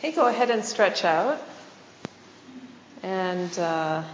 [0.00, 1.42] Hey, go ahead and stretch out.
[3.02, 4.04] And uh,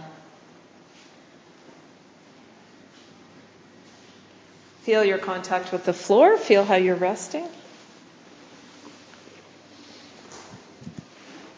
[4.81, 6.39] feel your contact with the floor.
[6.39, 7.47] Feel how you're resting.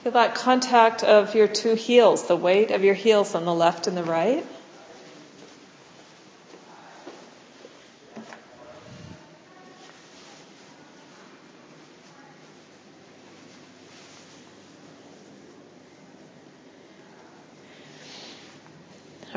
[0.04, 3.88] Feel that contact of your two heels, the weight of your heels on the left
[3.88, 4.46] and the right.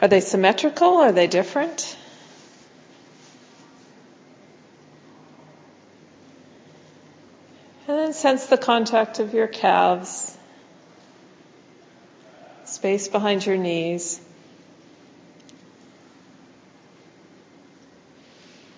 [0.00, 0.96] Are they symmetrical?
[0.96, 1.96] Are they different?
[7.86, 10.38] And then sense the contact of your calves,
[12.64, 14.20] space behind your knees,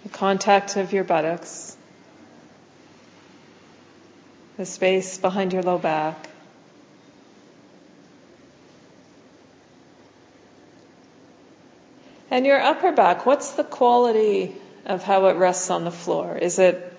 [0.03, 1.77] the contact of your buttocks,
[4.57, 6.32] the space behind your low back.
[12.33, 16.35] And your upper back, what's the quality of how it rests on the floor?
[16.35, 16.91] Is it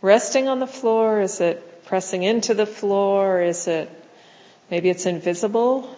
[0.00, 1.20] resting on the floor?
[1.20, 3.42] Is it pressing into the floor?
[3.42, 3.90] Is it
[4.70, 5.94] maybe it's invisible,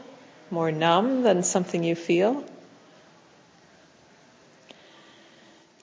[0.50, 2.44] more numb than something you feel?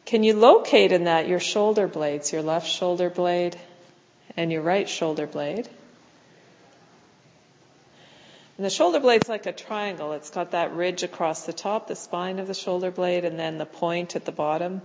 [0.03, 3.55] Can you locate in that your shoulder blades, your left shoulder blade
[4.35, 5.69] and your right shoulder blade?
[8.58, 10.13] And the shoulder blade's like a triangle.
[10.13, 13.59] It's got that ridge across the top, the spine of the shoulder blade, and then
[13.59, 14.81] the point at the bottom.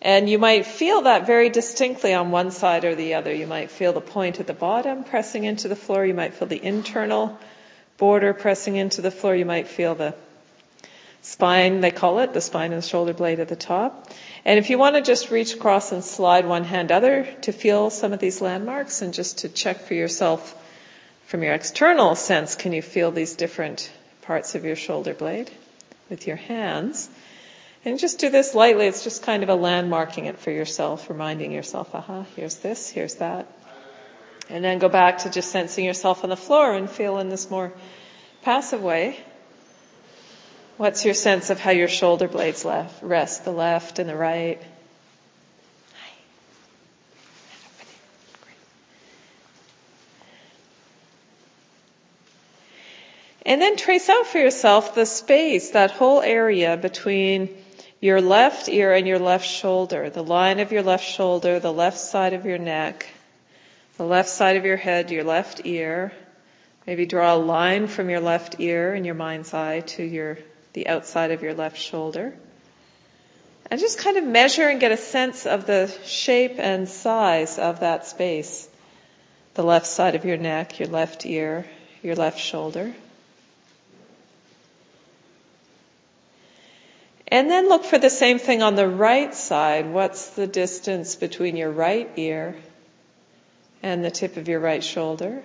[0.00, 3.32] And you might feel that very distinctly on one side or the other.
[3.32, 6.04] You might feel the point at the bottom pressing into the floor.
[6.04, 7.38] You might feel the internal
[7.96, 9.36] border pressing into the floor.
[9.36, 10.12] You might feel the
[11.20, 14.10] spine, they call it, the spine of the shoulder blade at the top.
[14.44, 17.90] And if you want to just reach across and slide one hand other to feel
[17.90, 20.58] some of these landmarks and just to check for yourself
[21.26, 23.90] from your external sense, can you feel these different
[24.22, 25.50] parts of your shoulder blade
[26.10, 27.08] with your hands?
[27.84, 28.86] And just do this lightly.
[28.86, 33.16] It's just kind of a landmarking it for yourself, reminding yourself, aha, here's this, here's
[33.16, 33.46] that.
[34.48, 37.50] And then go back to just sensing yourself on the floor and feel in this
[37.50, 37.72] more
[38.42, 39.18] passive way.
[40.76, 44.60] What's your sense of how your shoulder blades left, rest, the left and the right?
[53.52, 57.54] And then trace out for yourself the space, that whole area between
[58.00, 61.98] your left ear and your left shoulder, the line of your left shoulder, the left
[61.98, 63.06] side of your neck,
[63.98, 66.14] the left side of your head, your left ear.
[66.86, 70.38] Maybe draw a line from your left ear in your mind's eye to your,
[70.72, 72.34] the outside of your left shoulder.
[73.70, 77.80] And just kind of measure and get a sense of the shape and size of
[77.80, 78.66] that space.
[79.52, 81.66] The left side of your neck, your left ear,
[82.02, 82.94] your left shoulder.
[87.32, 89.90] And then look for the same thing on the right side.
[89.90, 92.54] What's the distance between your right ear
[93.82, 95.42] and the tip of your right shoulder?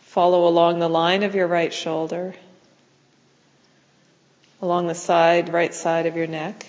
[0.00, 2.34] Follow along the line of your right shoulder,
[4.62, 6.64] along the side, right side of your neck.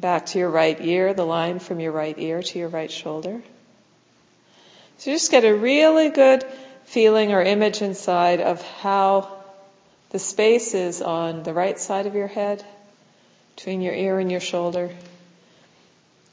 [0.00, 3.40] Back to your right ear, the line from your right ear to your right shoulder.
[4.98, 6.44] So just get a really good
[6.90, 9.28] feeling or image inside of how
[10.10, 12.64] the space is on the right side of your head,
[13.54, 14.90] between your ear and your shoulder,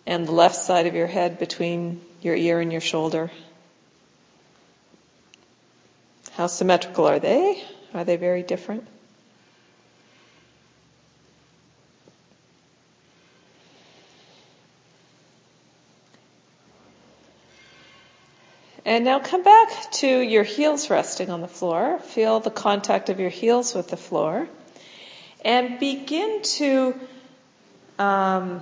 [0.07, 3.29] and the left side of your head between your ear and your shoulder.
[6.31, 7.63] How symmetrical are they?
[7.93, 8.87] Are they very different?
[18.87, 21.99] And now come back to your heels resting on the floor.
[21.99, 24.47] Feel the contact of your heels with the floor.
[25.43, 26.95] And begin to
[27.99, 28.61] um,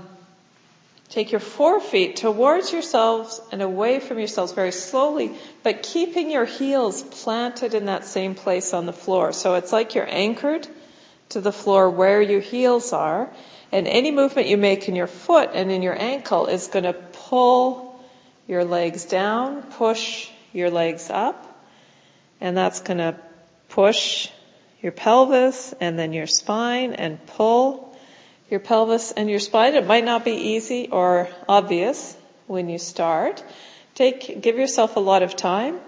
[1.09, 5.31] take your forefeet towards yourselves and away from yourselves very slowly,
[5.61, 9.31] but keeping your heels planted in that same place on the floor.
[9.31, 10.67] So it's like you're anchored
[11.29, 13.29] to the floor where your heels are.
[13.71, 16.93] And any movement you make in your foot and in your ankle is going to
[16.93, 17.84] pull
[18.47, 21.63] your legs down, push your legs up,
[22.39, 23.15] and that's going to
[23.69, 24.29] push
[24.81, 27.97] your pelvis and then your spine and pull
[28.49, 29.73] your pelvis and your spine.
[29.73, 32.15] It might not be easy or obvious
[32.47, 33.43] when you start.
[33.95, 35.79] Take, give yourself a lot of time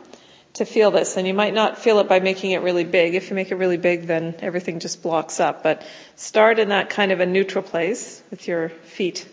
[0.54, 3.14] to feel this and you might not feel it by making it really big.
[3.14, 6.90] If you make it really big, then everything just blocks up, but start in that
[6.90, 9.28] kind of a neutral place with your feet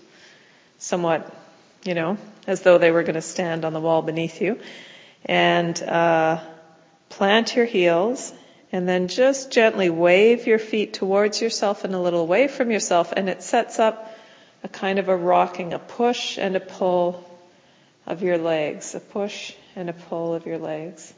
[0.79, 1.35] somewhat,
[1.85, 2.17] you know,
[2.47, 4.59] as though they were going to stand on the wall beneath you.
[5.25, 6.41] And uh,
[7.11, 8.33] plant your heels
[8.73, 13.13] and then just gently wave your feet towards yourself and a little away from yourself
[13.13, 14.13] and it sets up
[14.65, 17.25] a kind of a rocking, a push and a pull
[18.07, 21.13] of your legs, a push and a pull of your legs.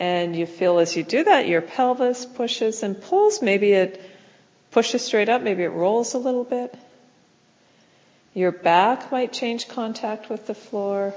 [0.00, 3.42] And you feel as you do that, your pelvis pushes and pulls.
[3.42, 4.00] Maybe it
[4.70, 6.74] pushes straight up, maybe it rolls a little bit.
[8.38, 11.12] Your back might change contact with the floor.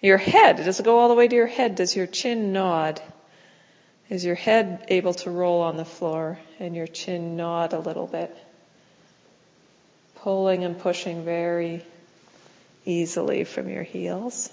[0.00, 1.74] Your head, does it go all the way to your head?
[1.74, 3.02] Does your chin nod?
[4.08, 8.06] Is your head able to roll on the floor and your chin nod a little
[8.06, 8.32] bit?
[10.14, 11.84] Pulling and pushing very
[12.84, 14.48] easily from your heels.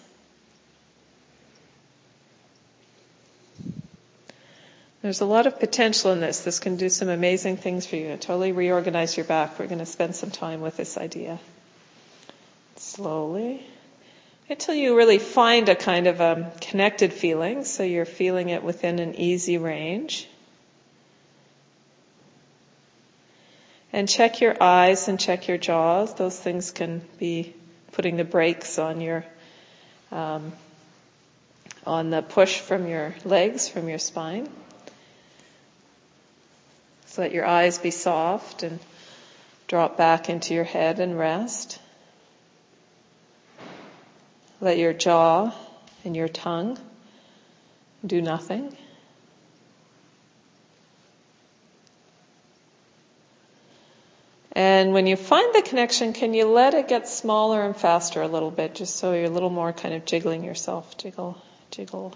[5.03, 6.39] There's a lot of potential in this.
[6.39, 8.15] This can do some amazing things for you.
[8.15, 9.59] Totally reorganize your back.
[9.59, 11.39] We're going to spend some time with this idea.
[12.77, 13.67] Slowly.
[14.49, 18.99] Until you really find a kind of a connected feeling, so you're feeling it within
[18.99, 20.25] an easy range.
[23.91, 26.13] And check your eyes and check your jaws.
[26.13, 27.53] Those things can be
[27.91, 29.25] putting the brakes on your
[30.13, 30.53] um,
[31.85, 34.47] on the push from your legs, from your spine.
[37.13, 38.79] So let your eyes be soft and
[39.67, 41.79] drop back into your head and rest.
[44.59, 45.53] Let your jaw
[46.03, 46.79] and your tongue
[48.03, 48.75] do nothing.
[54.53, 58.27] And when you find the connection, can you let it get smaller and faster a
[58.27, 61.39] little bit, just so you're a little more kind of jiggling yourself, jiggle,
[61.69, 62.15] jiggle.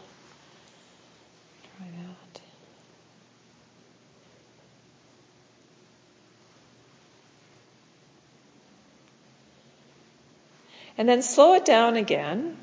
[10.97, 12.57] And then slow it down again.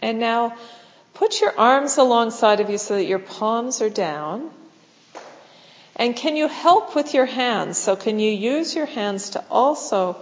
[0.00, 0.56] And now
[1.14, 4.50] put your arms alongside of you so that your palms are down.
[5.96, 7.78] And can you help with your hands?
[7.78, 10.16] So can you use your hands to also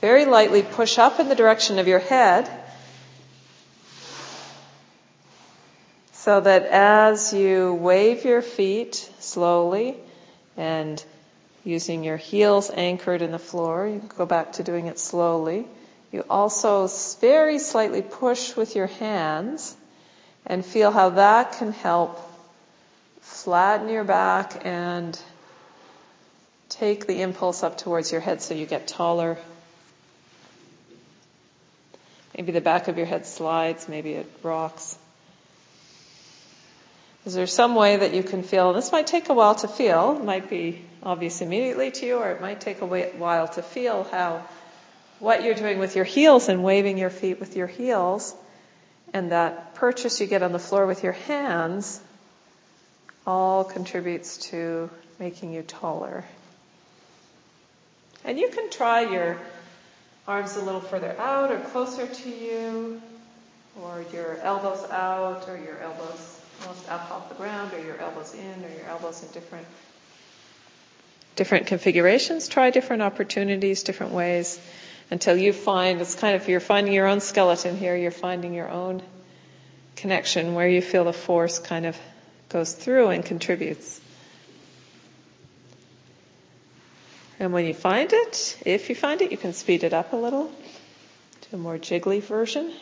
[0.00, 2.48] very lightly push up in the direction of your head
[6.12, 9.96] so that as you wave your feet slowly
[10.56, 11.02] and
[11.64, 15.66] using your heels anchored in the floor, you go back to doing it slowly.
[16.12, 16.88] You also
[17.20, 19.76] very slightly push with your hands
[20.44, 22.18] and feel how that can help
[23.20, 25.18] flatten your back and
[26.68, 29.38] take the impulse up towards your head so you get taller.
[32.36, 34.98] Maybe the back of your head slides, maybe it rocks.
[37.26, 40.16] Is there some way that you can feel, this might take a while to feel,
[40.18, 44.04] it might be obvious immediately to you, or it might take a while to feel
[44.10, 44.42] how
[45.20, 48.34] what you're doing with your heels and waving your feet with your heels
[49.12, 52.00] and that purchase you get on the floor with your hands
[53.26, 56.24] all contributes to making you taller.
[58.24, 59.38] And you can try your
[60.26, 63.00] arms a little further out or closer to you,
[63.80, 68.34] or your elbows out, or your elbows almost up off the ground, or your elbows
[68.34, 69.66] in, or your elbows in different
[71.36, 72.48] different configurations.
[72.48, 74.60] Try different opportunities, different ways
[75.10, 78.68] until you find it's kind of you're finding your own skeleton here, you're finding your
[78.68, 79.02] own
[79.96, 81.98] connection where you feel the force kind of
[82.48, 84.00] goes through and contributes.
[87.38, 90.16] And when you find it, if you find it, you can speed it up a
[90.16, 90.52] little
[91.42, 92.72] to a more jiggly version.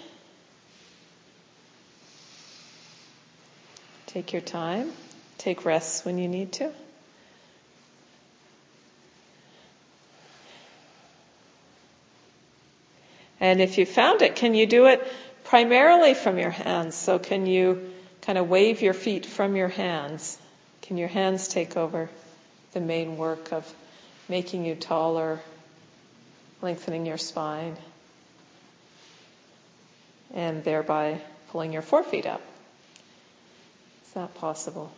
[4.07, 4.91] Take your time.
[5.39, 6.73] Take rests when you need to.
[13.41, 15.07] And if you found it, can you do it
[15.45, 16.95] primarily from your hands?
[16.95, 17.91] So can you
[18.23, 20.39] kind of wave your feet from your hands?
[20.83, 22.11] Can your hands take over
[22.73, 23.71] the main work of
[24.29, 25.41] making you taller,
[26.61, 27.77] lengthening your spine,
[30.35, 32.43] and thereby pulling your forefeet up?
[34.07, 34.93] Is that possible?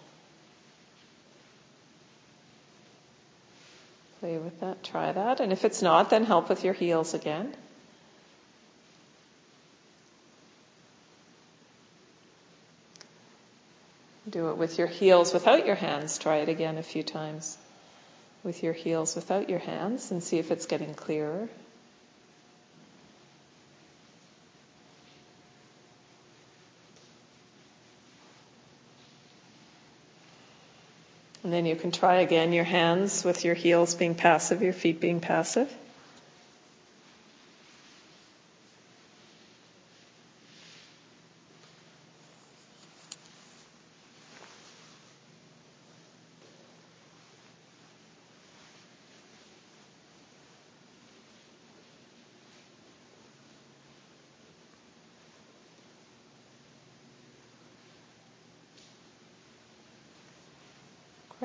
[4.21, 5.41] Play with that, try that.
[5.41, 7.55] And if it's not, then help with your heels again.
[14.29, 16.19] Do it with your heels without your hands.
[16.19, 17.57] Try it again a few times
[18.43, 21.49] with your heels without your hands and see if it's getting clearer.
[31.43, 35.01] And then you can try again your hands with your heels being passive, your feet
[35.01, 35.75] being passive.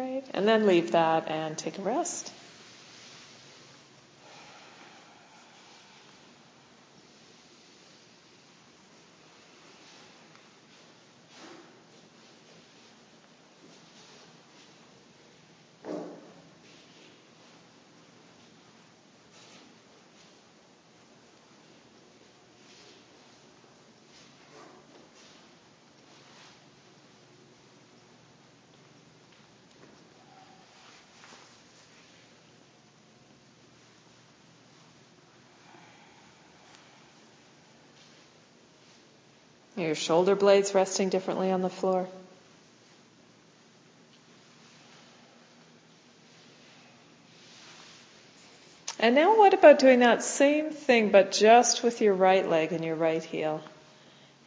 [0.06, 0.26] Great.
[0.36, 2.32] And then leave that and take a rest.
[39.76, 42.08] Your shoulder blades resting differently on the floor.
[49.00, 52.84] And now what about doing that same thing but just with your right leg and
[52.84, 53.62] your right heel?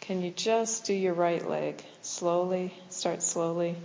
[0.01, 2.73] Can you just do your right leg slowly?
[2.89, 3.77] Start slowly.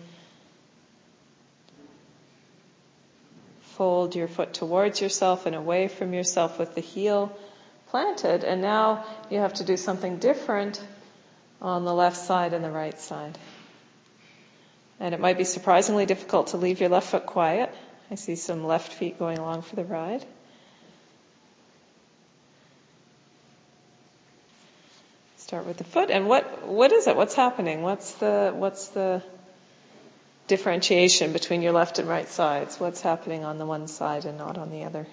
[3.75, 7.37] Fold your foot towards yourself and away from yourself with the heel
[7.89, 8.45] planted.
[8.45, 10.81] And now you have to do something different
[11.61, 13.37] on the left side and the right side.
[14.99, 17.73] And it might be surprisingly difficult to leave your left foot quiet.
[18.11, 20.25] I see some left feet going along for the ride.
[25.37, 26.09] Start with the foot.
[26.09, 27.15] And what, what is it?
[27.15, 27.81] What's happening?
[27.81, 29.21] What's the, what's the
[30.47, 32.79] differentiation between your left and right sides?
[32.79, 35.05] What's happening on the one side and not on the other?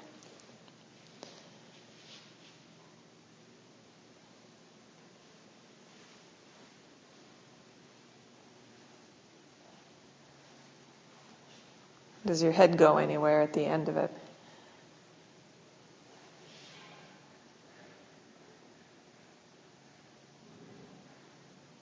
[12.30, 14.08] Does your head go anywhere at the end of it?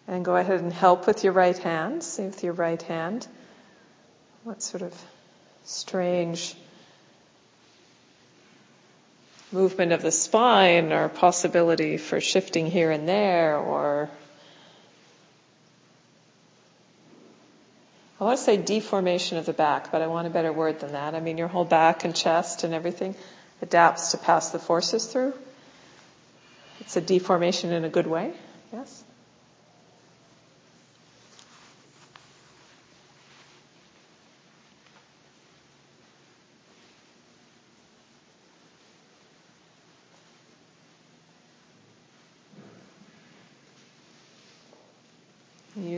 [0.07, 2.02] And go ahead and help with your right hand.
[2.02, 3.28] See with your right hand
[4.43, 4.95] what sort of
[5.67, 6.57] strange
[9.52, 14.09] movement of the spine or possibility for shifting here and there or
[18.21, 20.93] I want to say deformation of the back, but I want a better word than
[20.93, 21.15] that.
[21.15, 23.15] I mean, your whole back and chest and everything
[23.63, 25.35] adapts to pass the forces through.
[26.81, 28.33] It's a deformation in a good way.
[28.73, 29.05] Yes?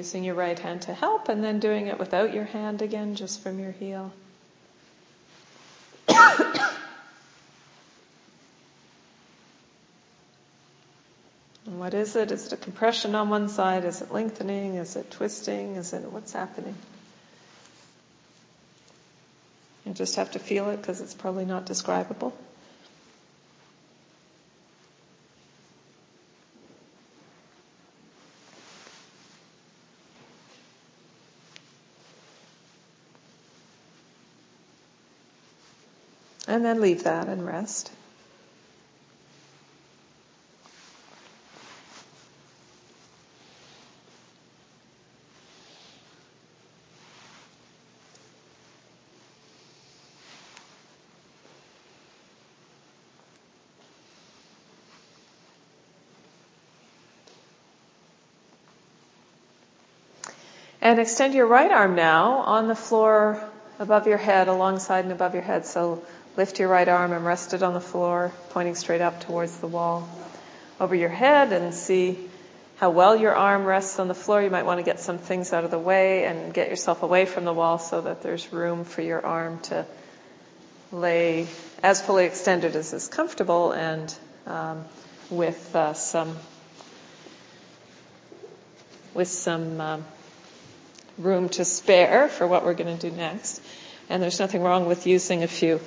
[0.00, 3.42] Using your right hand to help and then doing it without your hand again, just
[3.42, 4.11] from your heel.
[6.09, 6.19] and
[11.66, 12.33] what is it?
[12.33, 13.85] Is it a compression on one side?
[13.85, 14.76] Is it lengthening?
[14.76, 15.76] Is it twisting?
[15.76, 16.76] Is it what's happening?
[19.85, 22.35] You just have to feel it because it's probably not describable.
[36.50, 37.92] And then leave that and rest.
[60.83, 63.40] And extend your right arm now on the floor
[63.78, 65.64] above your head, alongside and above your head.
[65.64, 66.02] So
[66.37, 69.66] Lift your right arm and rest it on the floor, pointing straight up towards the
[69.66, 70.08] wall.
[70.78, 72.18] Over your head and see
[72.76, 74.42] how well your arm rests on the floor.
[74.42, 77.26] You might want to get some things out of the way and get yourself away
[77.26, 79.84] from the wall so that there's room for your arm to
[80.92, 81.46] lay
[81.82, 84.14] as fully extended as is comfortable and
[84.46, 84.84] um,
[85.30, 86.37] with uh, some
[89.12, 90.04] with some um,
[91.18, 93.60] room to spare for what we're going to do next.
[94.11, 95.81] And there's nothing wrong with using a few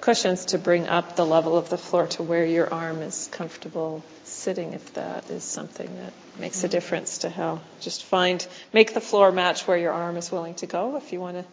[0.00, 4.02] cushions to bring up the level of the floor to where your arm is comfortable
[4.24, 9.00] sitting if that is something that makes a difference to how just find make the
[9.00, 11.44] floor match where your arm is willing to go if you want to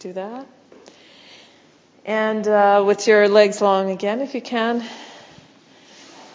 [0.00, 0.46] do that.
[2.04, 4.84] And uh, with your legs long again if you can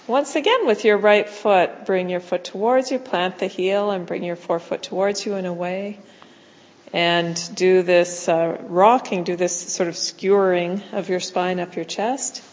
[0.07, 4.07] once again with your right foot bring your foot towards you plant the heel and
[4.07, 5.99] bring your forefoot towards you and away
[6.93, 11.85] and do this uh, rocking, do this sort of skewering of your spine up your
[11.85, 12.43] chest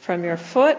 [0.00, 0.78] from your foot.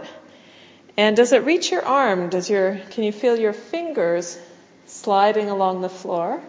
[0.95, 2.29] And does it reach your arm?
[2.29, 4.37] Does your, can you feel your fingers
[4.85, 6.41] sliding along the floor?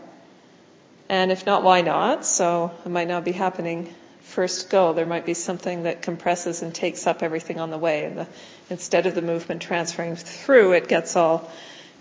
[1.08, 2.25] And if not, why not?
[2.25, 4.92] So it might not be happening first go.
[4.92, 8.04] There might be something that compresses and takes up everything on the way.
[8.04, 8.26] And the,
[8.70, 11.50] instead of the movement transferring through, it gets all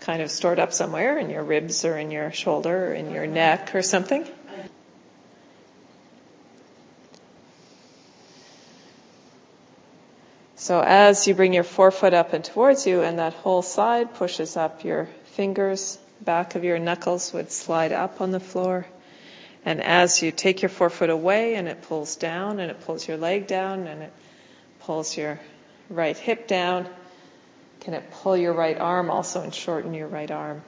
[0.01, 3.27] kind of stored up somewhere in your ribs or in your shoulder or in your
[3.27, 4.27] neck or something.
[10.63, 14.55] So as you bring your forefoot up and towards you and that whole side pushes
[14.55, 18.85] up, your fingers, back of your knuckles would slide up on the floor.
[19.65, 23.17] And as you take your forefoot away and it pulls down and it pulls your
[23.17, 24.13] leg down and it
[24.79, 25.37] pulls your
[25.89, 26.87] right hip down,
[27.81, 30.61] can it pull your right arm also and shorten your right arm?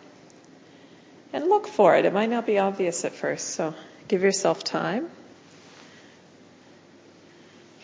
[1.31, 2.03] And look for it.
[2.03, 3.73] It might not be obvious at first, so
[4.09, 5.09] give yourself time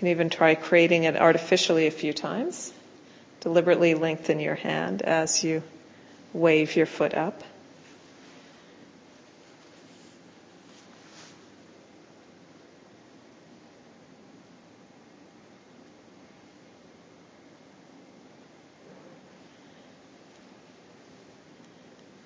[0.01, 2.73] can even try creating it artificially a few times.
[3.41, 5.61] Deliberately lengthen your hand as you
[6.33, 7.43] wave your foot up.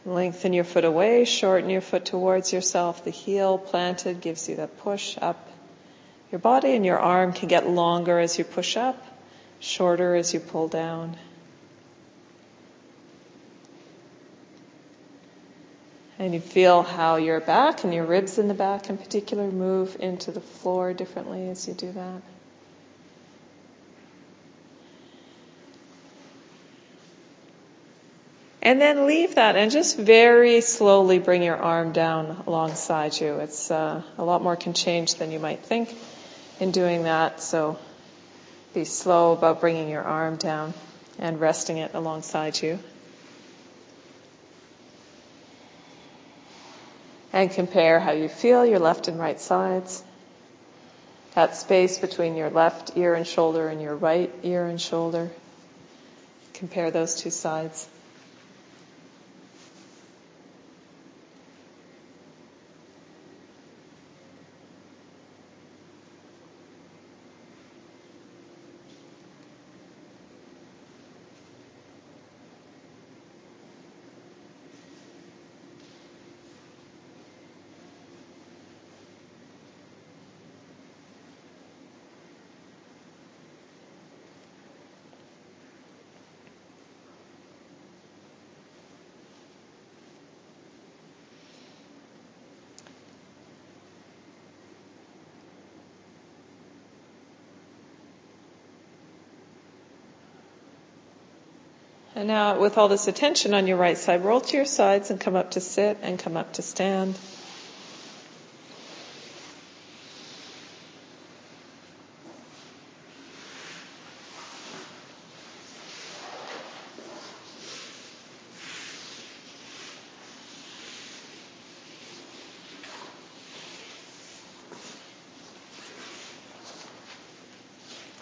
[0.05, 3.03] Lengthen your foot away, shorten your foot towards yourself.
[3.03, 5.49] The heel planted gives you that push up
[6.31, 9.01] your body and your arm can get longer as you push up,
[9.59, 11.17] shorter as you pull down.
[16.17, 19.97] And you feel how your back and your ribs in the back in particular move
[19.99, 22.21] into the floor differently as you do that.
[28.61, 33.35] And then leave that and just very slowly bring your arm down alongside you.
[33.39, 35.95] It's uh, a lot more can change than you might think
[36.59, 37.41] in doing that.
[37.41, 37.77] So
[38.73, 40.73] be slow about bringing your arm down
[41.19, 42.79] and resting it alongside you.
[47.31, 50.03] And compare how you feel your left and right sides.
[51.33, 55.29] That space between your left ear and shoulder and your right ear and shoulder.
[56.53, 57.89] Compare those two sides.
[102.17, 105.19] And now with all this attention on your right side, roll to your sides and
[105.19, 107.19] come up to sit and come up to stand.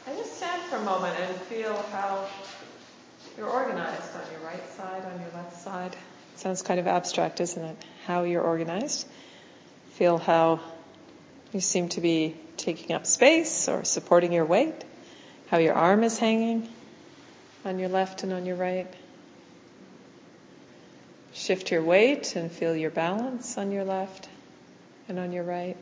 [0.07, 2.27] And just stand for a moment and feel how
[3.37, 5.93] you're organized on your right side, on your left side.
[5.93, 7.75] It sounds kind of abstract, isn't it?
[8.05, 9.07] How you're organized.
[9.93, 10.59] Feel how
[11.51, 14.83] you seem to be taking up space or supporting your weight.
[15.47, 16.69] How your arm is hanging
[17.65, 18.85] on your left and on your right.
[21.33, 24.29] Shift your weight and feel your balance on your left
[25.07, 25.77] and on your right.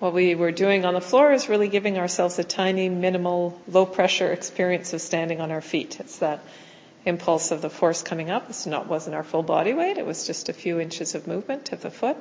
[0.00, 3.84] What we were doing on the floor is really giving ourselves a tiny, minimal, low
[3.84, 6.00] pressure experience of standing on our feet.
[6.00, 6.40] It's that
[7.04, 8.48] impulse of the force coming up.
[8.48, 9.98] This not, wasn't our full body weight.
[9.98, 12.16] It was just a few inches of movement of the foot.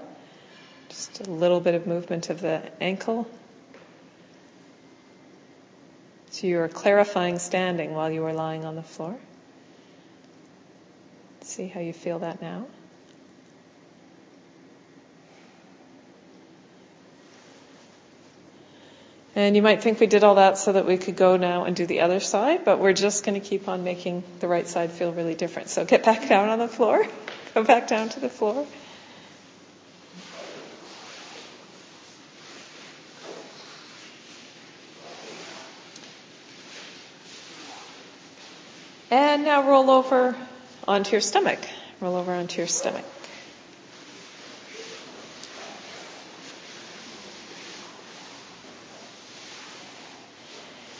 [0.89, 3.29] Just a little bit of movement of the ankle.
[6.31, 9.17] So you are clarifying standing while you are lying on the floor.
[11.41, 12.67] See how you feel that now.
[19.39, 21.73] And you might think we did all that so that we could go now and
[21.73, 24.91] do the other side, but we're just going to keep on making the right side
[24.91, 25.69] feel really different.
[25.69, 27.07] So get back down on the floor.
[27.53, 28.67] Go back down to the floor.
[39.09, 40.35] And now roll over
[40.85, 41.59] onto your stomach.
[42.01, 43.05] Roll over onto your stomach.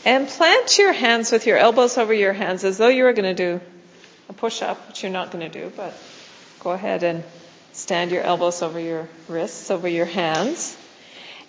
[0.10, 3.36] And plant your hands with your elbows over your hands as though you were going
[3.36, 3.62] to do
[4.28, 5.94] a push up, which you're not going to do, but
[6.62, 7.24] go ahead and
[7.74, 10.76] stand your elbows over your wrists, over your hands.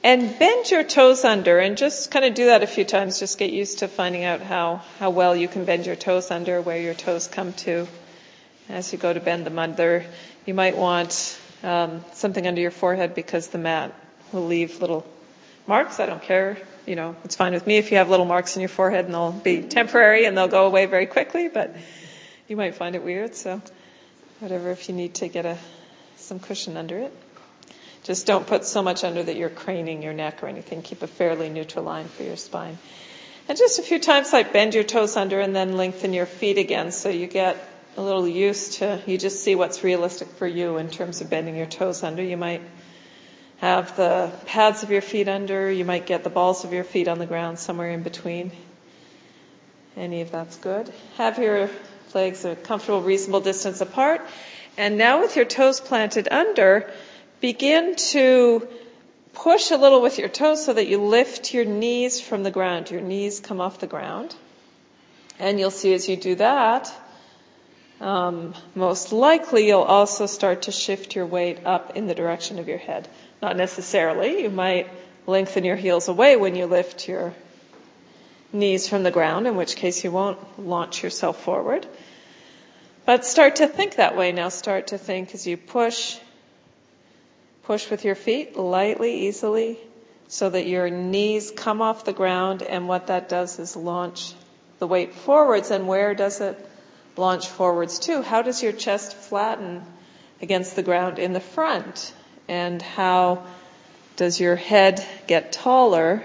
[0.04, 3.18] And bend your toes under and just kind of do that a few times.
[3.18, 6.60] Just get used to finding out how, how well you can bend your toes under,
[6.60, 7.88] where your toes come to
[8.68, 10.04] as you go to bend them under.
[10.44, 13.94] You might want um, something under your forehead because the mat
[14.32, 15.06] will leave little
[15.70, 16.00] marks.
[16.00, 16.58] I don't care.
[16.84, 19.14] You know, it's fine with me if you have little marks in your forehead and
[19.14, 21.76] they'll be temporary and they'll go away very quickly, but
[22.48, 23.36] you might find it weird.
[23.36, 23.62] So
[24.40, 25.56] whatever, if you need to get a,
[26.16, 27.16] some cushion under it.
[28.02, 30.82] Just don't put so much under that you're craning your neck or anything.
[30.82, 32.76] Keep a fairly neutral line for your spine.
[33.48, 36.58] And just a few times like bend your toes under and then lengthen your feet
[36.58, 37.56] again so you get
[37.96, 41.54] a little used to, you just see what's realistic for you in terms of bending
[41.54, 42.22] your toes under.
[42.22, 42.62] You might
[43.60, 47.08] have the pads of your feet under, you might get the balls of your feet
[47.08, 48.52] on the ground somewhere in between.
[49.96, 50.90] Any of that's good.
[51.16, 51.68] Have your
[52.14, 54.22] legs a comfortable, reasonable distance apart.
[54.78, 56.90] And now with your toes planted under,
[57.42, 58.66] begin to
[59.34, 62.90] push a little with your toes so that you lift your knees from the ground.
[62.90, 64.34] Your knees come off the ground.
[65.38, 66.92] And you'll see as you do that,
[68.00, 72.68] um, most likely you'll also start to shift your weight up in the direction of
[72.68, 73.06] your head.
[73.42, 74.42] Not necessarily.
[74.42, 74.88] You might
[75.26, 77.34] lengthen your heels away when you lift your
[78.52, 81.86] knees from the ground, in which case you won't launch yourself forward.
[83.06, 84.48] But start to think that way now.
[84.48, 86.18] Start to think as you push,
[87.62, 89.78] push with your feet lightly, easily,
[90.28, 94.34] so that your knees come off the ground and what that does is launch
[94.78, 95.70] the weight forwards.
[95.70, 96.58] And where does it
[97.16, 98.22] launch forwards to?
[98.22, 99.82] How does your chest flatten
[100.42, 102.12] against the ground in the front?
[102.50, 103.44] And how
[104.16, 106.24] does your head get taller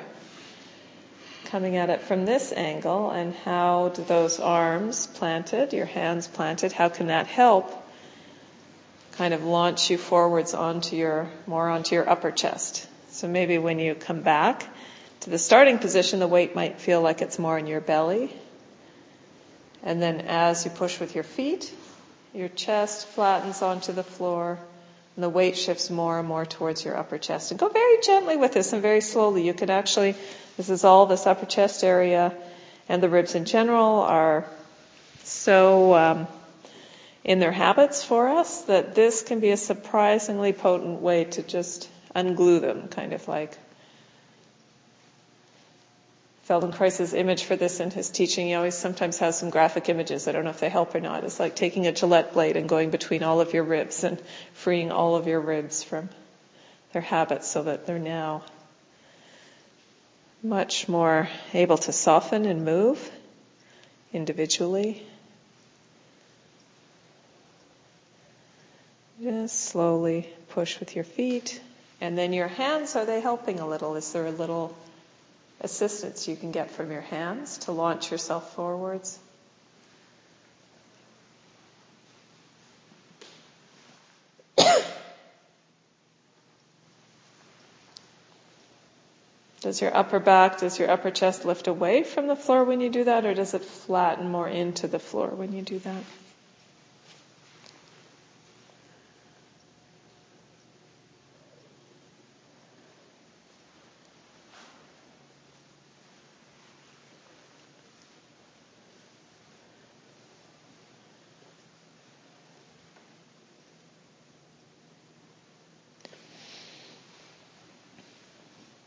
[1.45, 3.11] coming at it from this angle?
[3.11, 7.71] And how do those arms planted, your hands planted, how can that help
[9.11, 12.87] kind of launch you forwards onto your, more onto your upper chest?
[13.11, 14.65] So maybe when you come back
[15.19, 18.33] to the starting position, the weight might feel like it's more in your belly
[19.83, 21.71] and then as you push with your feet,
[22.33, 24.57] your chest flattens onto the floor
[25.15, 27.51] and the weight shifts more and more towards your upper chest.
[27.51, 29.45] And go very gently with this and very slowly.
[29.45, 30.15] You could actually,
[30.57, 32.35] this is all this upper chest area
[32.87, 34.45] and the ribs in general are
[35.23, 36.27] so um,
[37.23, 41.89] in their habits for us that this can be a surprisingly potent way to just
[42.15, 43.57] unglue them, kind of like
[46.47, 50.27] Feldenkrais's image for this in his teaching, he always sometimes has some graphic images.
[50.27, 51.23] I don't know if they help or not.
[51.23, 54.21] It's like taking a Gillette blade and going between all of your ribs and
[54.53, 56.09] freeing all of your ribs from
[56.93, 58.43] their habits so that they're now
[60.43, 63.11] much more able to soften and move
[64.13, 65.01] individually.
[69.19, 71.59] Just slowly push with your feet.
[72.01, 73.95] And then your hands, are they helping a little?
[73.95, 74.75] Is there a little
[75.61, 79.17] assistance you can get from your hands to launch yourself forwards.
[89.61, 92.89] Does your upper back, does your upper chest lift away from the floor when you
[92.89, 96.03] do that, or does it flatten more into the floor when you do that?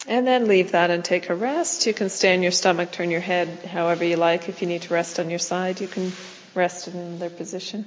[0.09, 1.87] And then leave that and take a rest.
[1.87, 4.49] You can stay on your stomach, turn your head however you like.
[4.49, 6.12] If you need to rest on your side, you can
[6.55, 7.85] rest in another position.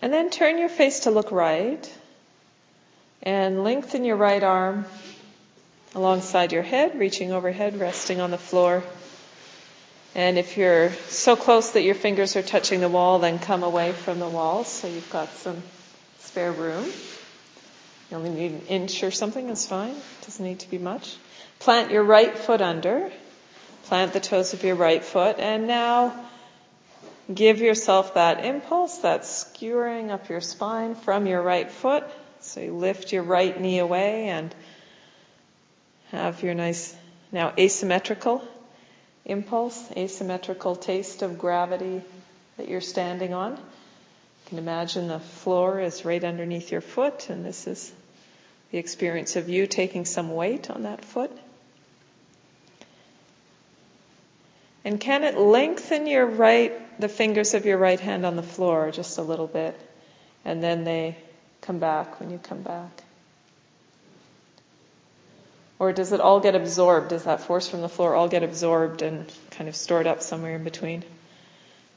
[0.00, 1.92] And then turn your face to look right
[3.22, 4.86] and lengthen your right arm
[5.94, 8.84] alongside your head, reaching overhead, resting on the floor.
[10.14, 13.92] And if you're so close that your fingers are touching the wall, then come away
[13.92, 15.62] from the wall so you've got some
[16.18, 16.84] spare room.
[18.10, 19.90] You only need an inch or something is fine.
[19.90, 21.16] It Doesn't need to be much.
[21.58, 23.10] Plant your right foot under.
[23.84, 25.38] Plant the toes of your right foot.
[25.38, 26.28] And now
[27.32, 32.04] give yourself that impulse, that skewering up your spine from your right foot.
[32.40, 34.54] So you lift your right knee away and
[36.10, 36.94] have your nice,
[37.32, 38.46] now asymmetrical
[39.24, 42.02] impulse, asymmetrical taste of gravity
[42.56, 43.52] that you're standing on.
[43.52, 43.58] You
[44.46, 47.92] can imagine the floor is right underneath your foot, and this is
[48.70, 51.30] the experience of you taking some weight on that foot.
[54.84, 58.90] And can it lengthen your right, the fingers of your right hand on the floor
[58.90, 59.78] just a little bit?
[60.44, 61.16] And then they
[61.60, 63.02] come back when you come back.
[65.78, 67.10] Or does it all get absorbed?
[67.10, 70.56] Does that force from the floor all get absorbed and kind of stored up somewhere
[70.56, 71.04] in between?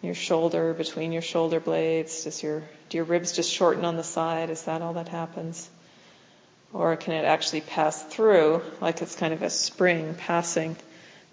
[0.02, 2.24] Your shoulder, between your shoulder blades?
[2.24, 4.50] Does your, do your ribs just shorten on the side?
[4.50, 5.70] Is that all that happens?
[6.74, 10.78] Or can it actually pass through, like it's kind of a spring passing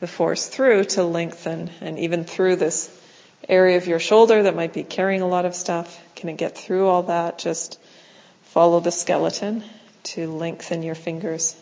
[0.00, 2.88] the force through to lengthen and even through this
[3.48, 6.00] area of your shoulder that might be carrying a lot of stuff?
[6.14, 7.38] Can it get through all that?
[7.38, 7.80] Just
[8.44, 9.64] follow the skeleton
[10.02, 11.56] to lengthen your fingers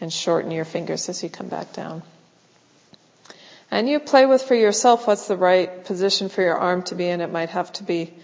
[0.00, 2.02] and shorten your fingers as you come back down.
[3.70, 7.08] And you play with for yourself what's the right position for your arm to be
[7.08, 7.20] in.
[7.20, 8.14] It might have to be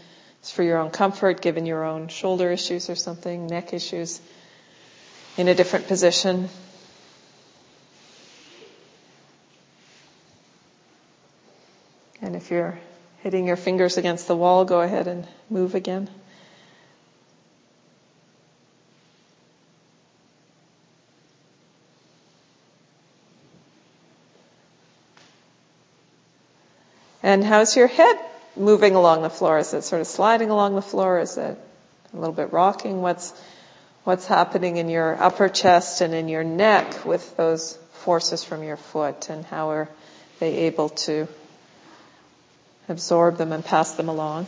[0.43, 4.21] for your own comfort, given your own shoulder issues or something, neck issues,
[5.37, 6.49] in a different position.
[12.45, 12.79] If you're
[13.23, 16.11] hitting your fingers against the wall, go ahead and move again.
[27.23, 28.19] And how's your head
[28.55, 29.57] moving along the floor?
[29.57, 31.21] Is it sort of sliding along the floor?
[31.21, 31.59] Is it
[32.13, 33.01] a little bit rocking?
[33.01, 33.33] What's
[34.03, 38.77] what's happening in your upper chest and in your neck with those forces from your
[38.77, 39.89] foot and how are
[40.41, 41.27] they able to
[42.89, 44.47] absorb them and pass them along?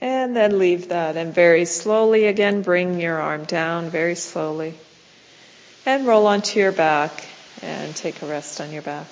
[0.00, 4.74] And then leave that and very slowly again bring your arm down very slowly.
[5.84, 7.28] And roll onto your back
[7.60, 9.08] and take a rest on your back.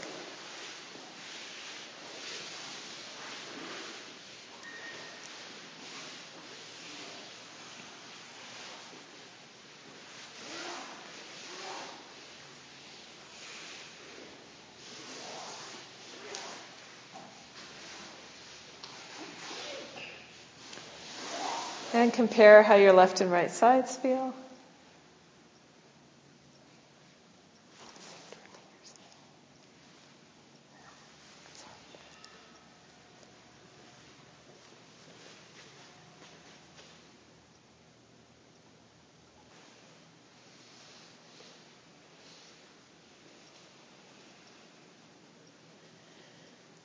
[21.93, 24.33] And compare how your left and right sides feel.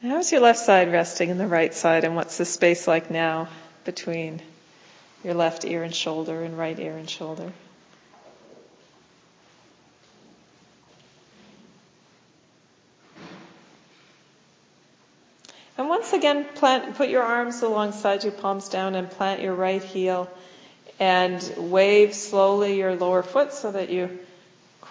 [0.07, 3.47] How's your left side resting in the right side and what's the space like now
[3.85, 4.39] between
[5.23, 7.51] your left ear and shoulder and right ear and shoulder.
[15.75, 19.83] And once again, plant, put your arms alongside your palms down and plant your right
[19.83, 20.29] heel
[20.99, 24.19] and wave slowly your lower foot so that you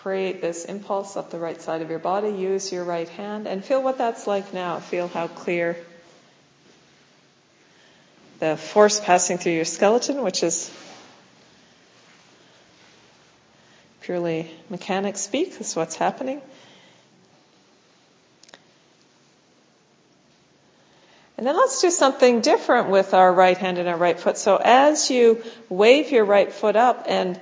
[0.04, 2.28] create this impulse up the right side of your body.
[2.28, 4.78] Use your right hand and feel what that's like now.
[4.78, 5.78] Feel how clear
[8.38, 10.70] the force passing through your skeleton, which is
[14.02, 15.58] purely mechanic speak.
[15.58, 16.42] Is what's happening.
[21.38, 24.36] And then let's do something different with our right hand and our right foot.
[24.36, 27.40] So as you wave your right foot up and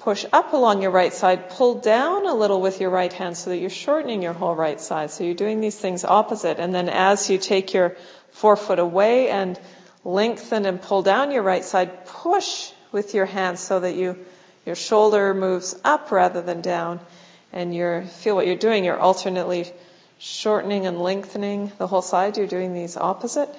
[0.00, 3.50] push up along your right side, pull down a little with your right hand so
[3.50, 5.10] that you're shortening your whole right side.
[5.10, 6.58] So you're doing these things opposite.
[6.58, 7.96] And then as you take your
[8.32, 9.60] forefoot away and
[10.02, 14.18] lengthen and pull down your right side, push with your hands so that you,
[14.64, 17.00] your shoulder moves up rather than down.
[17.52, 18.84] And you feel what you're doing.
[18.84, 19.70] You're alternately
[20.18, 22.38] shortening and lengthening the whole side.
[22.38, 23.50] You're doing these opposite.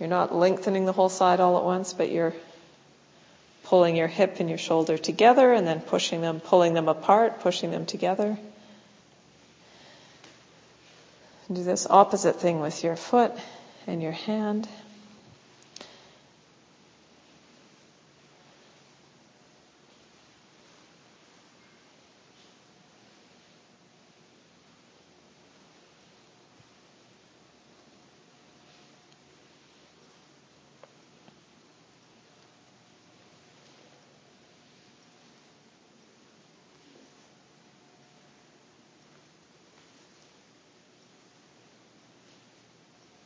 [0.00, 2.32] You're not lengthening the whole side all at once, but you're
[3.64, 7.70] pulling your hip and your shoulder together and then pushing them, pulling them apart, pushing
[7.70, 8.38] them together.
[11.52, 13.32] Do this opposite thing with your foot
[13.86, 14.68] and your hand.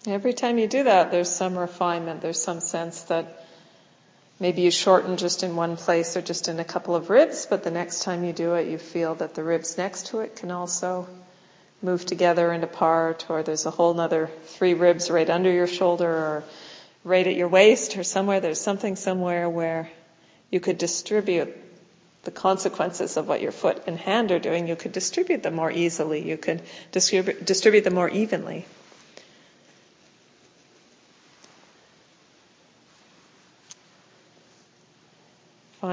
[0.09, 3.45] Every time you do that, there's some refinement, there's some sense that
[4.41, 7.63] maybe you shorten just in one place or just in a couple of ribs, but
[7.63, 10.51] the next time you do it, you feel that the ribs next to it can
[10.51, 11.07] also
[11.83, 16.09] move together and apart, or there's a whole other three ribs right under your shoulder
[16.09, 16.45] or
[17.05, 18.41] right at your waist or somewhere.
[18.41, 19.91] There's something somewhere where
[20.51, 21.55] you could distribute
[22.25, 24.69] the consequences of what your foot and hand are doing.
[24.69, 26.27] You could distribute them more easily.
[26.27, 28.65] You could distribute, distribute them more evenly.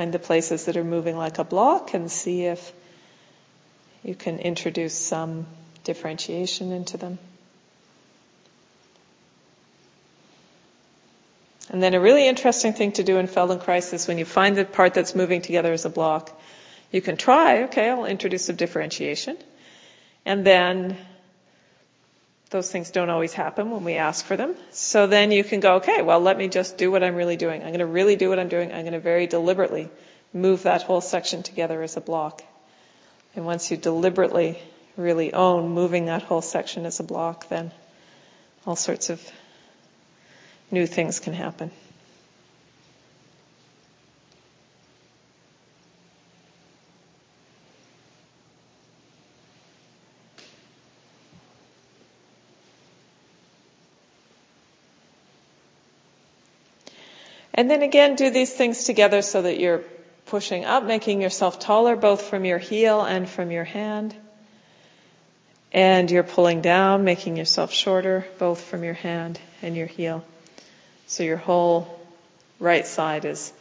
[0.05, 2.71] Find the places that are moving like a block and see if
[4.03, 5.47] you can introduce some
[5.83, 7.17] differentiation into them.
[11.71, 14.63] And then a really interesting thing to do in Feldenkrais is when you find the
[14.63, 16.39] part that's moving together as a block,
[16.91, 19.37] you can try, okay, I'll introduce some differentiation.
[20.23, 20.97] And then
[22.49, 24.55] those things don't always happen when we ask for them.
[24.71, 27.61] So then you can go, okay, well, let me just do what I'm really doing.
[27.61, 28.71] I'm going to really do what I'm doing.
[28.71, 29.89] I'm going to very deliberately
[30.33, 32.43] move that whole section together as a block.
[33.35, 34.59] And once you deliberately
[34.95, 37.71] really own moving that whole section as a block, then
[38.65, 39.21] all sorts of
[40.71, 41.71] new things can happen.
[57.55, 59.81] And then again, do these things together so that you're
[60.25, 64.13] pushing up, making yourself taller both from your heel and from your hand.
[65.71, 70.25] And you're pulling down, making yourself shorter both from your hand and your heel.
[71.07, 71.99] So your whole
[72.59, 73.53] right side is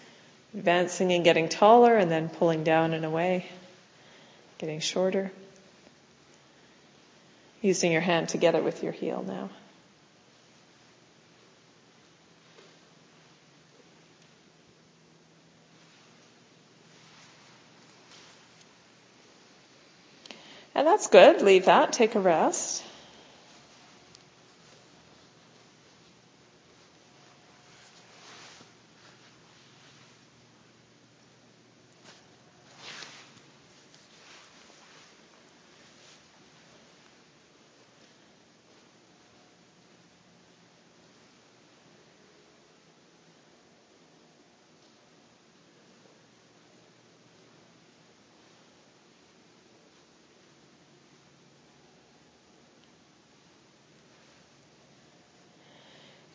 [0.54, 3.46] advancing and getting taller and then pulling down and away,
[4.58, 5.30] getting shorter.
[7.62, 9.50] Using your hand together with your heel now.
[20.84, 21.42] That's good.
[21.42, 21.92] Leave that.
[21.92, 22.82] Take a rest.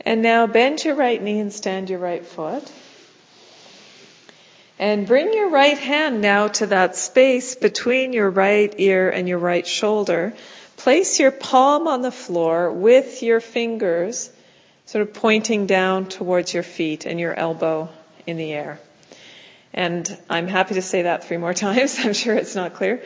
[0.09, 2.63] And now bend your right knee and stand your right foot.
[4.79, 9.37] And bring your right hand now to that space between your right ear and your
[9.37, 10.33] right shoulder.
[10.77, 14.31] Place your palm on the floor with your fingers
[14.87, 17.87] sort of pointing down towards your feet and your elbow
[18.25, 18.79] in the air.
[19.75, 21.99] And I'm happy to say that three more times.
[21.99, 23.03] I'm sure it's not clear.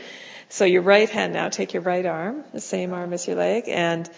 [0.47, 3.65] So your right hand now, take your right arm, the same arm as your leg,
[3.67, 4.09] and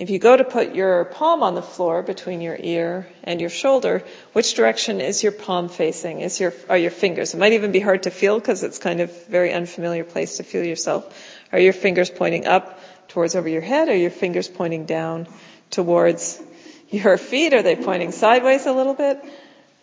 [0.00, 3.50] if you go to put your palm on the floor between your ear and your
[3.50, 6.22] shoulder, which direction is your palm facing?
[6.22, 7.34] Is your are your fingers?
[7.34, 10.42] It might even be hard to feel because it's kind of very unfamiliar place to
[10.42, 11.04] feel yourself.
[11.52, 13.90] Are your fingers pointing up towards over your head?
[13.90, 15.26] Are your fingers pointing down
[15.68, 16.40] towards
[16.88, 17.52] your feet?
[17.52, 19.22] Are they pointing sideways a little bit?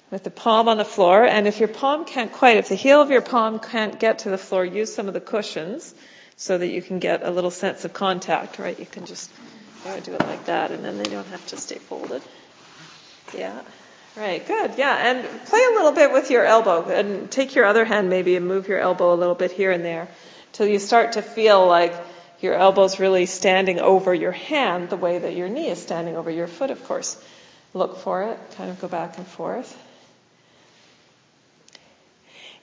[0.09, 3.03] With the palm on the floor, and if your palm can't quite, if the heel
[3.03, 5.93] of your palm can't get to the floor, use some of the cushions
[6.37, 8.79] so that you can get a little sense of contact, right?
[8.79, 9.29] You can just
[9.87, 12.21] I do it like that, and then they don't have to stay folded.
[13.33, 13.61] Yeah.
[14.15, 14.73] Right, good.
[14.77, 18.35] Yeah, and play a little bit with your elbow and take your other hand maybe
[18.35, 20.07] and move your elbow a little bit here and there
[20.53, 21.93] till you start to feel like
[22.39, 26.31] your elbow's really standing over your hand the way that your knee is standing over
[26.31, 27.23] your foot, of course.
[27.75, 29.77] Look for it, kind of go back and forth.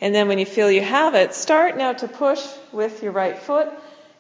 [0.01, 3.39] And then when you feel you have it, start now to push with your right
[3.39, 3.69] foot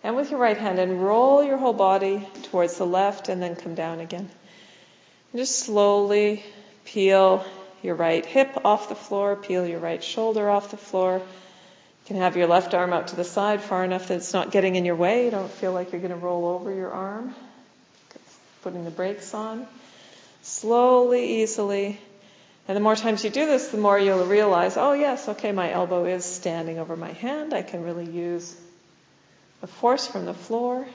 [0.04, 3.56] and with your right hand and roll your whole body towards the left and then
[3.56, 4.28] come down again.
[5.32, 6.44] And just slowly
[6.84, 7.44] peel
[7.82, 11.16] your right hip off the floor, peel your right shoulder off the floor.
[11.16, 14.50] You can have your left arm out to the side far enough that it's not
[14.50, 15.24] getting in your way.
[15.24, 17.34] You don't feel like you're going to roll over your arm.
[18.62, 19.66] Putting the brakes on.
[20.42, 21.98] Slowly, easily.
[22.68, 25.70] And the more times you do this, the more you'll realize, oh yes, okay, my
[25.70, 27.54] elbow is standing over my hand.
[27.54, 28.54] I can really use
[29.64, 30.86] the force from the floor.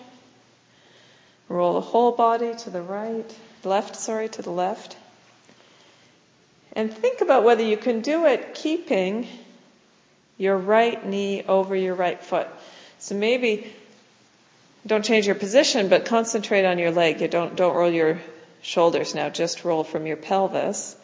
[1.47, 3.26] Roll the whole body to the right,
[3.63, 4.95] left, sorry, to the left.
[6.74, 9.28] And think about whether you can do it keeping
[10.38, 12.47] your right knee over your right foot.
[12.99, 13.74] So maybe
[14.86, 17.22] don't change your position, but concentrate on your leg.
[17.22, 18.20] You don't, don't roll your
[18.61, 20.95] shoulders now, just roll from your pelvis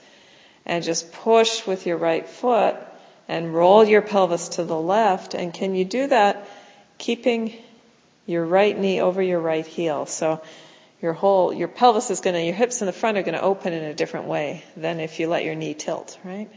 [0.68, 2.76] and just push with your right foot
[3.28, 5.34] and roll your pelvis to the left.
[5.34, 6.48] And can you do that
[6.98, 7.54] keeping
[8.26, 10.06] your right knee over your right heel?
[10.06, 10.42] So
[11.02, 13.42] your whole, your pelvis is going to, your hips in the front are going to
[13.42, 16.50] open in a different way than if you let your knee tilt, right?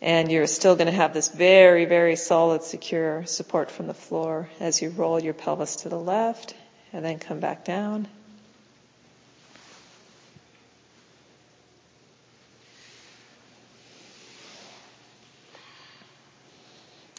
[0.00, 4.48] And you're still going to have this very, very solid, secure support from the floor
[4.58, 6.54] as you roll your pelvis to the left
[6.92, 8.08] and then come back down.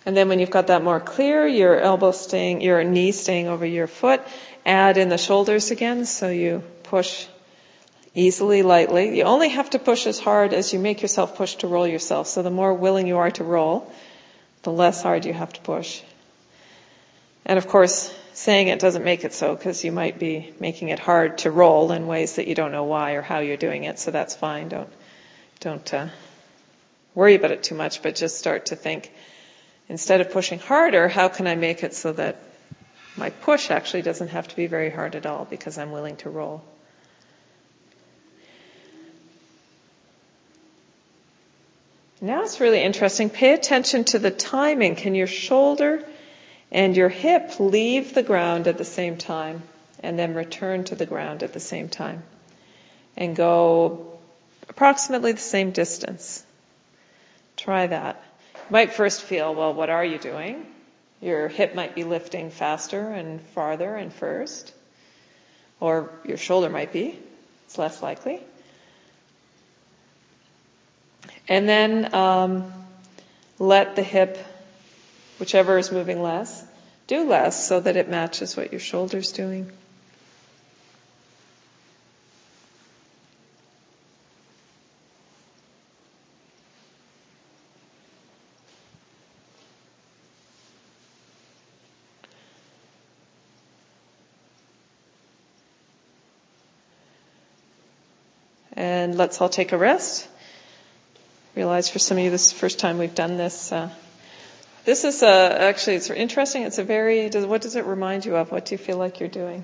[0.06, 3.66] And then when you've got that more clear, your elbow staying, your knee staying over
[3.66, 4.22] your foot,
[4.66, 7.26] add in the shoulders again so you push
[8.14, 9.18] easily, lightly.
[9.18, 12.28] You only have to push as hard as you make yourself push to roll yourself.
[12.28, 13.92] So the more willing you are to roll,
[14.64, 16.02] the less hard you have to push.
[17.46, 21.00] And of course, saying it doesn't make it so because you might be making it
[21.00, 24.00] hard to roll in ways that you don't know why or how you're doing it.
[24.00, 24.70] So that's fine.
[24.70, 24.90] Don't,
[25.60, 26.08] don't, uh,
[27.16, 29.12] worry about it too much, but just start to think,
[29.90, 32.38] instead of pushing harder, how can I make it so that
[33.16, 36.30] my push actually doesn't have to be very hard at all because I'm willing to
[36.30, 36.64] roll.
[42.20, 43.30] Now it's really interesting.
[43.30, 44.96] Pay attention to the timing.
[44.96, 46.04] Can your shoulder
[46.72, 49.62] and your hip leave the ground at the same time
[50.00, 52.24] and then return to the ground at the same time
[53.18, 54.18] and go
[54.70, 56.46] approximately the same distance?
[57.58, 58.24] Try that.
[58.70, 60.66] Might first feel, well, what are you doing?
[61.22, 64.74] Your hip might be lifting faster and farther and first,
[65.80, 67.18] or your shoulder might be.
[67.66, 68.42] It's less likely.
[71.48, 72.72] And then um,
[73.60, 74.38] let the hip,
[75.40, 76.66] whichever is moving less,
[77.08, 79.72] do less so that it matches what your shoulder's doing.
[99.14, 100.28] And let's all take a rest
[101.56, 103.72] realize for some of you this is the first time we've done this.
[103.72, 103.92] Uh,
[104.86, 106.64] this is uh, actually it's interesting.
[106.64, 107.30] It's a very.
[107.30, 108.52] Does, what does it remind you of?
[108.52, 109.64] What do you feel like you're doing?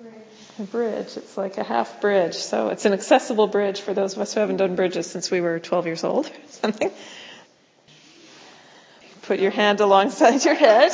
[0.00, 0.14] Bridge.
[0.58, 1.16] A bridge.
[1.16, 2.34] It's like a half bridge.
[2.34, 5.40] So it's an accessible bridge for those of us who haven't done bridges since we
[5.40, 6.90] were 12 years old or something.
[9.22, 10.90] Put your hand alongside your head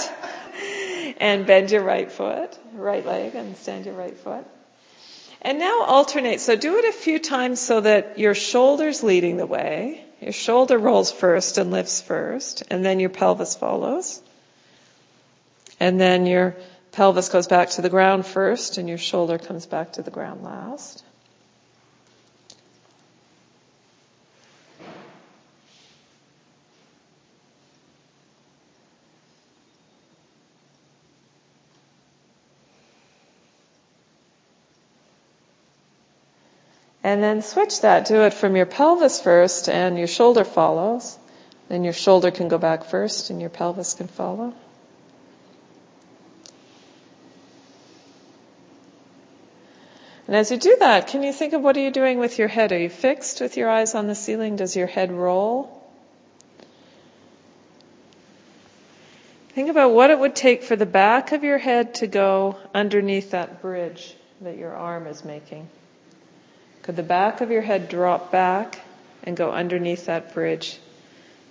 [1.17, 4.45] and bend your right foot, right leg, and stand your right foot.
[5.43, 6.41] And now alternate.
[6.41, 10.05] So do it a few times so that your shoulder's leading the way.
[10.21, 14.21] Your shoulder rolls first and lifts first, and then your pelvis follows.
[15.79, 16.57] And then your
[16.91, 20.43] pelvis goes back to the ground first, and your shoulder comes back to the ground
[20.43, 21.05] last.
[37.09, 38.05] And then switch that.
[38.05, 41.17] Do it from your pelvis first and your shoulder follows.
[41.69, 44.53] Then your shoulder can go back first and your pelvis can follow.
[50.27, 52.49] And as you do that, can you think of what are you doing with your
[52.49, 52.73] head?
[52.73, 54.57] Are you fixed with your eyes on the ceiling?
[54.57, 55.83] Does your head roll?
[59.55, 63.31] Think about what it would take for the back of your head to go underneath
[63.31, 65.71] that bridge that your arm is making.
[66.83, 68.81] Could the back of your head drop back
[69.25, 70.79] and go underneath that bridge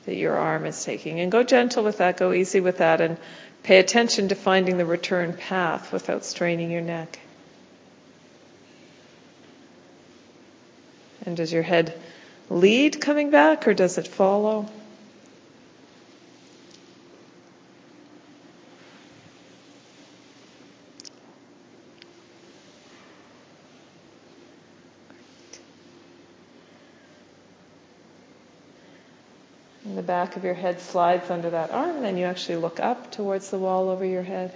[0.06, 1.20] that your arm is taking?
[1.20, 3.18] And go gentle with that, go easy with that, and
[3.64, 7.20] pay attention to finding the return path without straining your neck.
[11.26, 11.94] And does your head
[12.50, 14.70] lead coming back or does it follow?
[30.08, 33.52] Back of your head slides under that arm, and then you actually look up towards
[33.52, 34.54] the wall over your head.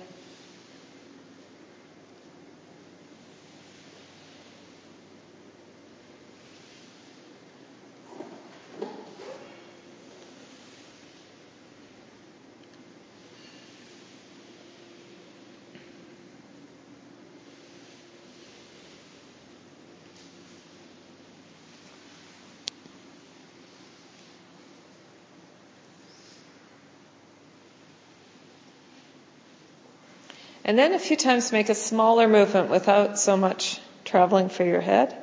[30.72, 34.80] And then a few times make a smaller movement without so much traveling for your
[34.80, 35.14] head.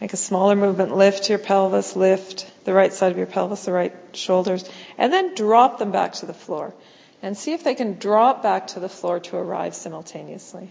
[0.00, 3.72] Make a smaller movement, lift your pelvis, lift the right side of your pelvis, the
[3.72, 4.68] right shoulders,
[4.98, 6.74] and then drop them back to the floor.
[7.22, 10.68] And see if they can drop back to the floor to arrive simultaneously.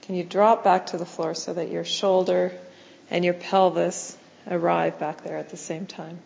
[0.00, 2.50] Can you drop back to the floor so that your shoulder
[3.10, 4.16] and your pelvis
[4.50, 6.18] arrive back there at the same time?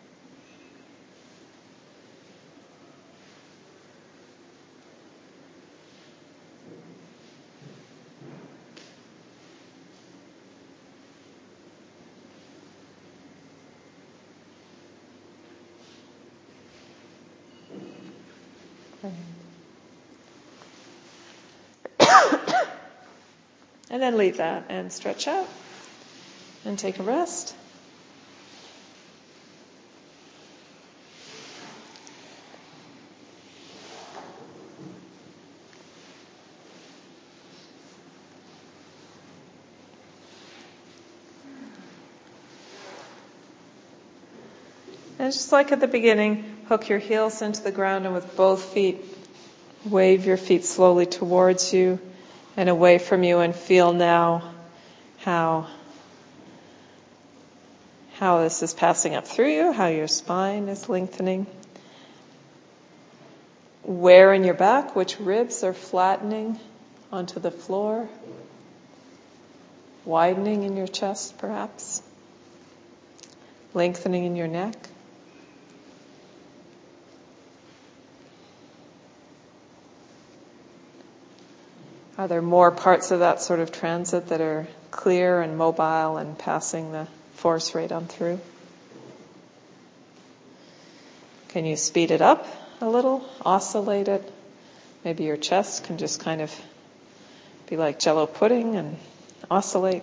[23.98, 25.48] And then leave that and stretch out
[26.64, 27.52] and take a rest.
[45.18, 48.62] And just like at the beginning, hook your heels into the ground and with both
[48.62, 49.04] feet,
[49.84, 51.98] wave your feet slowly towards you
[52.58, 54.42] and away from you and feel now
[55.18, 55.68] how
[58.14, 61.46] how this is passing up through you, how your spine is lengthening.
[63.84, 66.58] Where in your back, which ribs are flattening
[67.12, 68.08] onto the floor,
[70.04, 72.02] widening in your chest perhaps,
[73.72, 74.74] lengthening in your neck.
[82.18, 86.36] Are there more parts of that sort of transit that are clear and mobile and
[86.36, 88.40] passing the force right on through?
[91.50, 92.44] Can you speed it up
[92.80, 94.32] a little, oscillate it?
[95.04, 96.52] Maybe your chest can just kind of
[97.70, 98.96] be like jello pudding and
[99.48, 100.02] oscillate.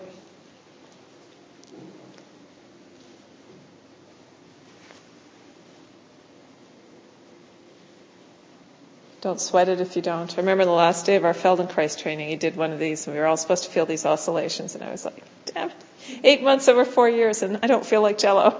[9.25, 10.31] Don't sweat it if you don't.
[10.37, 13.15] I remember the last day of our Feldenkrais training, he did one of these, and
[13.15, 15.75] we were all supposed to feel these oscillations, and I was like, damn it,
[16.23, 18.55] eight months over four years, and I don't feel like jello.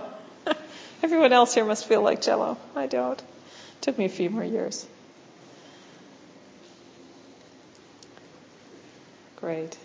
[1.04, 2.58] Everyone else here must feel like jello.
[2.76, 3.20] I don't.
[3.20, 4.88] It took me a few more years.
[9.36, 9.78] Great.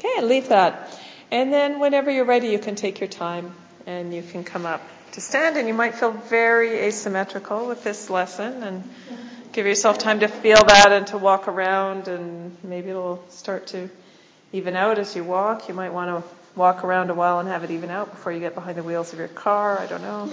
[0.00, 0.98] Okay, leave that.
[1.30, 3.54] And then whenever you're ready, you can take your time
[3.86, 8.10] and you can come up to stand, and you might feel very asymmetrical with this
[8.10, 8.82] lesson, and
[9.56, 13.88] give yourself time to feel that and to walk around and maybe it'll start to
[14.52, 15.66] even out as you walk.
[15.66, 18.40] You might want to walk around a while and have it even out before you
[18.40, 19.80] get behind the wheels of your car.
[19.80, 20.30] I don't know.